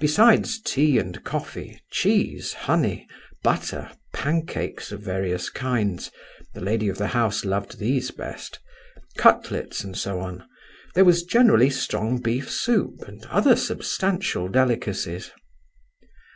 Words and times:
Besides 0.00 0.60
tea 0.60 0.98
and 0.98 1.22
coffee, 1.22 1.80
cheese, 1.92 2.52
honey, 2.52 3.06
butter, 3.44 3.92
pan 4.12 4.44
cakes 4.44 4.90
of 4.90 5.02
various 5.02 5.50
kinds 5.50 6.10
(the 6.54 6.60
lady 6.60 6.88
of 6.88 6.98
the 6.98 7.06
house 7.06 7.44
loved 7.44 7.78
these 7.78 8.10
best), 8.10 8.58
cutlets, 9.16 9.84
and 9.84 9.96
so 9.96 10.18
on, 10.18 10.44
there 10.96 11.04
was 11.04 11.22
generally 11.22 11.70
strong 11.70 12.18
beef 12.20 12.50
soup, 12.50 13.06
and 13.06 13.24
other 13.26 13.54
substantial 13.54 14.48
delicacies. 14.48 15.30